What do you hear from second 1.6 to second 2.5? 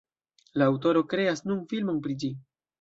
filmon pri ĝi.